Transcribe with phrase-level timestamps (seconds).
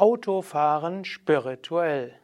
[0.00, 2.14] Autofahren spirituell.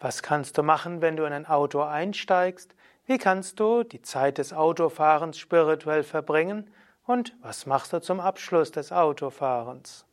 [0.00, 2.74] Was kannst du machen, wenn du in ein Auto einsteigst?
[3.06, 6.68] Wie kannst du die Zeit des Autofahrens spirituell verbringen?
[7.06, 10.06] Und was machst du zum Abschluss des Autofahrens?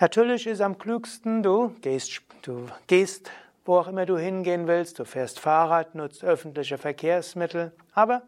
[0.00, 3.30] Natürlich ist am klügsten, du gehst, du gehst,
[3.64, 8.22] wo auch immer du hingehen willst, du fährst Fahrrad, nutzt öffentliche Verkehrsmittel, aber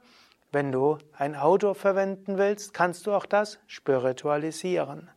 [0.52, 5.10] wenn du ein Auto verwenden willst, kannst du auch das spiritualisieren.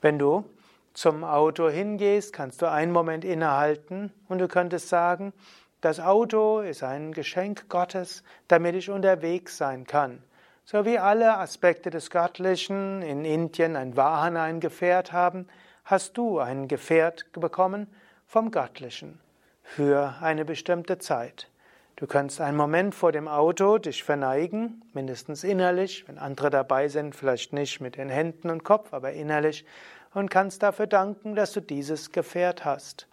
[0.00, 0.46] Wenn du
[0.94, 5.34] zum Auto hingehst, kannst du einen Moment innehalten und du könntest sagen,
[5.82, 10.22] das Auto ist ein Geschenk Gottes, damit ich unterwegs sein kann.
[10.64, 15.46] So wie alle Aspekte des Göttlichen in Indien ein Vahan, ein Gefährt haben,
[15.86, 17.86] hast du ein Gefährt bekommen
[18.26, 19.20] vom Göttlichen
[19.62, 21.48] für eine bestimmte Zeit.
[21.94, 27.14] Du kannst einen Moment vor dem Auto dich verneigen, mindestens innerlich, wenn andere dabei sind,
[27.14, 29.64] vielleicht nicht mit den Händen und Kopf, aber innerlich,
[30.12, 33.06] und kannst dafür danken, dass du dieses Gefährt hast.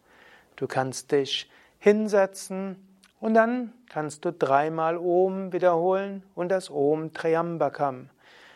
[0.55, 2.75] Du kannst dich hinsetzen
[3.19, 8.09] und dann kannst du dreimal Om wiederholen und das Om Triambakam.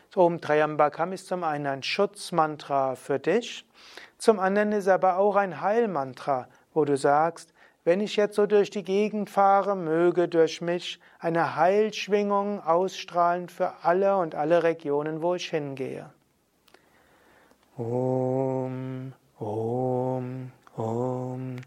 [0.09, 3.65] Das Om Triambakam ist zum einen ein Schutzmantra für dich,
[4.17, 8.69] zum anderen ist aber auch ein Heilmantra, wo du sagst, wenn ich jetzt so durch
[8.69, 15.35] die Gegend fahre, möge durch mich eine Heilschwingung ausstrahlen für alle und alle Regionen, wo
[15.35, 16.09] ich hingehe.
[17.77, 21.57] Om, Om, Om.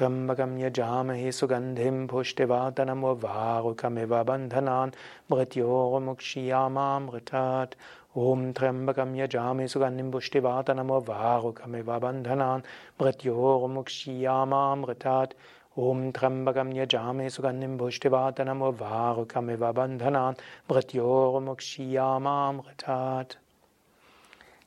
[0.00, 4.94] Yajamahe sugandhim pushtivardhanam varukamiva bandhanan
[5.28, 7.76] mrityomukshiyamamritat
[8.16, 12.64] Om Trambakam Yajami Sugandhim Pushtivatanamo Varukamiva Bandhanan
[12.98, 15.34] Mrityomukshiyama Amritat
[15.76, 20.36] Om Trambakam Yajami Sugandhim Pushtivatanamo Varukamiva Bandhanan
[20.68, 23.36] Mrityomukshiyama Amritat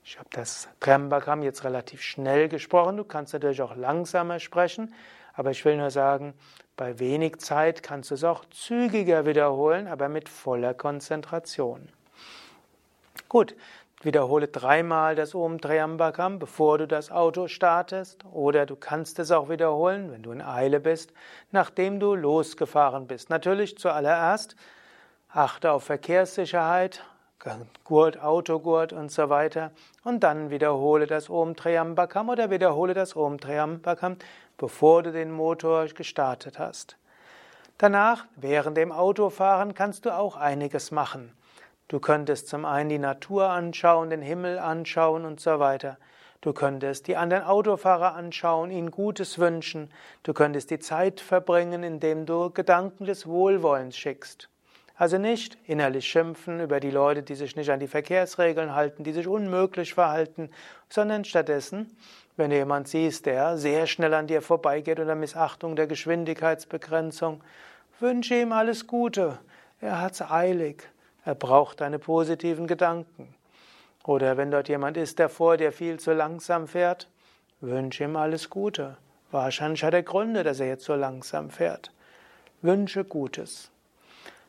[0.05, 2.97] ich habe das Trambakam jetzt relativ schnell gesprochen.
[2.97, 4.93] Du kannst natürlich auch langsamer sprechen,
[5.33, 6.33] aber ich will nur sagen,
[6.75, 11.87] bei wenig Zeit kannst du es auch zügiger wiederholen, aber mit voller Konzentration.
[13.33, 13.55] Gut,
[14.03, 18.23] wiederhole dreimal das Om Triambakam, bevor du das Auto startest.
[18.31, 21.13] Oder du kannst es auch wiederholen, wenn du in Eile bist,
[21.49, 23.31] nachdem du losgefahren bist.
[23.31, 24.55] Natürlich zuallererst
[25.29, 27.03] achte auf Verkehrssicherheit,
[27.83, 29.71] Gurt, Autogurt und so weiter.
[30.03, 34.17] Und dann wiederhole das Om Triambakam oder wiederhole das Om Triambakam,
[34.57, 36.97] bevor du den Motor gestartet hast.
[37.79, 41.35] Danach, während dem Autofahren, kannst du auch einiges machen.
[41.87, 45.97] Du könntest zum einen die Natur anschauen, den Himmel anschauen und so weiter.
[46.41, 49.89] Du könntest die anderen Autofahrer anschauen, ihnen Gutes wünschen.
[50.23, 54.49] Du könntest die Zeit verbringen, indem du Gedanken des Wohlwollens schickst.
[54.95, 59.11] Also nicht innerlich schimpfen über die Leute, die sich nicht an die Verkehrsregeln halten, die
[59.11, 60.49] sich unmöglich verhalten,
[60.89, 61.97] sondern stattdessen,
[62.37, 67.41] wenn du jemand siehst, der sehr schnell an dir vorbeigeht unter Missachtung der Geschwindigkeitsbegrenzung,
[67.99, 69.39] wünsche ihm alles Gute.
[69.81, 70.89] Er hat's eilig.
[71.25, 73.33] Er braucht deine positiven Gedanken.
[74.03, 77.07] Oder wenn dort jemand ist, der vor dir viel zu langsam fährt,
[77.61, 78.97] wünsche ihm alles Gute.
[79.31, 81.91] Wahrscheinlich hat er Gründe, dass er jetzt so langsam fährt.
[82.61, 83.71] Wünsche Gutes.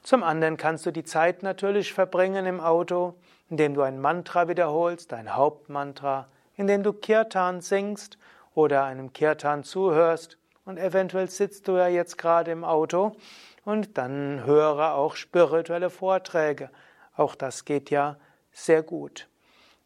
[0.02, 3.14] Zum anderen kannst du die Zeit natürlich verbringen im Auto,
[3.48, 8.18] indem du ein Mantra wiederholst, dein Hauptmantra, indem du Kirtan singst
[8.54, 13.16] oder einem Kirtan zuhörst und eventuell sitzt du ja jetzt gerade im Auto
[13.64, 16.70] und dann höre auch spirituelle Vorträge.
[17.16, 18.16] Auch das geht ja
[18.52, 19.28] sehr gut.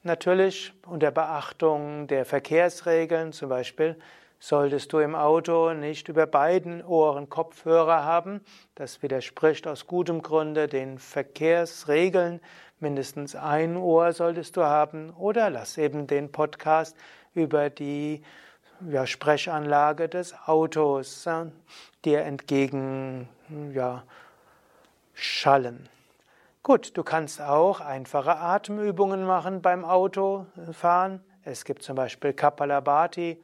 [0.03, 3.97] Natürlich unter Beachtung der Verkehrsregeln, zum Beispiel
[4.41, 8.41] solltest du im Auto nicht über beiden Ohren Kopfhörer haben.
[8.77, 12.41] Das widerspricht aus gutem Grunde den Verkehrsregeln.
[12.79, 16.97] Mindestens ein Ohr solltest du haben oder lass eben den Podcast
[17.35, 18.23] über die
[18.91, 21.47] ja, Sprechanlage des Autos äh,
[22.05, 23.29] dir entgegen
[23.73, 24.05] ja,
[25.15, 25.89] schallen.
[26.63, 31.21] Gut, du kannst auch einfache Atemübungen machen beim Autofahren.
[31.45, 33.41] Es gibt zum Beispiel Kapalabhati.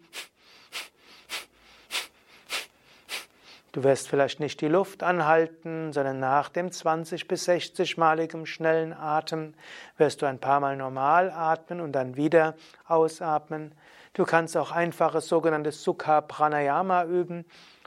[3.73, 9.55] Du wirst vielleicht nicht die Luft anhalten, sondern nach dem 20 bis 60-maligen schnellen Atem
[9.97, 12.55] wirst du ein paar Mal normal atmen und dann wieder
[12.87, 13.73] ausatmen.
[14.15, 17.45] Du kannst auch einfaches sogenanntes Sukha Pranayama üben.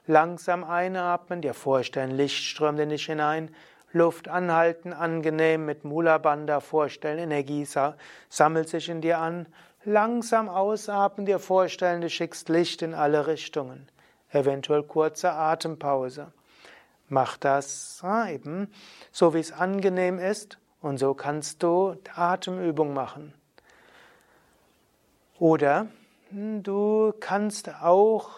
[0.07, 3.49] Langsam einatmen, dir vorstellen, Licht strömt in dich hinein.
[3.93, 7.65] Luft anhalten, angenehm mit Mula Bandha vorstellen, Energie
[8.29, 9.47] sammelt sich in dir an.
[9.85, 13.87] langsam ausatmen, dir vorstellen, du schickst Licht in alle Richtungen.
[14.29, 16.33] Eventuell kurze Atempause.
[17.07, 18.69] Mach das ja, eben
[19.13, 23.33] so, wie es angenehm ist, und so kannst du Atemübung machen.
[25.39, 25.87] Oder
[26.31, 28.29] du kannst auch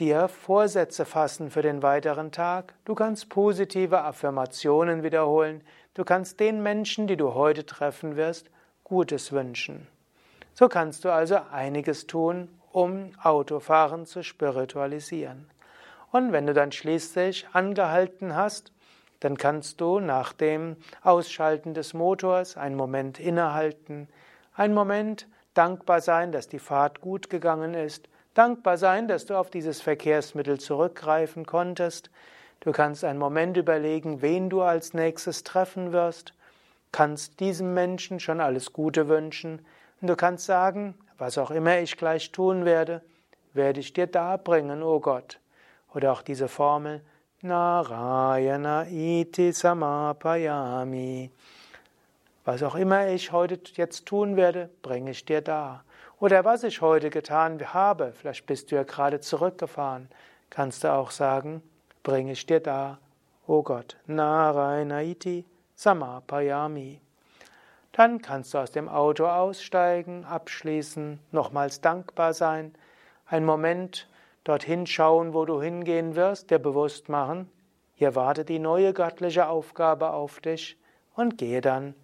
[0.00, 2.74] dir Vorsätze fassen für den weiteren Tag.
[2.84, 5.62] Du kannst positive Affirmationen wiederholen.
[5.94, 8.50] Du kannst den Menschen, die du heute treffen wirst,
[8.84, 9.86] Gutes wünschen.
[10.54, 15.50] So kannst du also einiges tun, um Autofahren zu spiritualisieren.
[16.10, 18.72] Und wenn du dann schließlich angehalten hast,
[19.20, 24.08] dann kannst du nach dem Ausschalten des Motors einen Moment innehalten,
[24.54, 25.26] einen Moment
[25.58, 30.60] dankbar sein, dass die Fahrt gut gegangen ist, dankbar sein, dass du auf dieses Verkehrsmittel
[30.60, 32.10] zurückgreifen konntest.
[32.60, 36.32] Du kannst einen Moment überlegen, wen du als nächstes treffen wirst,
[36.92, 39.66] kannst diesem Menschen schon alles Gute wünschen
[40.00, 43.02] und du kannst sagen, was auch immer ich gleich tun werde,
[43.52, 45.40] werde ich dir darbringen, o oh Gott.
[45.92, 47.02] Oder auch diese Formel
[47.42, 51.30] Narayana iti samapayami.
[52.48, 55.84] Was auch immer ich heute jetzt tun werde, bringe ich dir da.
[56.18, 60.08] Oder was ich heute getan habe, vielleicht bist du ja gerade zurückgefahren,
[60.48, 61.62] kannst du auch sagen,
[62.02, 63.00] bringe ich dir da,
[63.46, 67.02] o oh Gott, Narayana iti samapayami.
[67.92, 72.74] Dann kannst du aus dem Auto aussteigen, abschließen, nochmals dankbar sein,
[73.26, 74.08] einen Moment
[74.44, 77.50] dorthin schauen, wo du hingehen wirst, dir bewusst machen,
[77.94, 80.78] hier wartet die neue göttliche Aufgabe auf dich
[81.14, 81.94] und gehe dann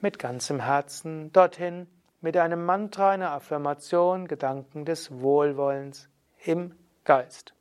[0.00, 1.86] mit ganzem Herzen dorthin
[2.20, 6.08] mit einem Mantra, einer Affirmation, Gedanken des Wohlwollens
[6.44, 6.74] im
[7.04, 7.52] Geist.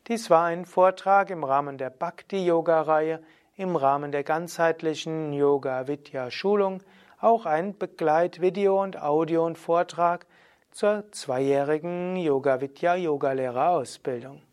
[0.08, 3.20] Dies war ein Vortrag im Rahmen der Bhakti-Yoga-Reihe,
[3.58, 6.82] im Rahmen der ganzheitlichen Yoga-Vidya-Schulung,
[7.20, 10.26] auch ein Begleitvideo und Audio und Vortrag
[10.72, 14.47] zur zweijährigen Yoga-Vidya-Yogalehrerausbildung.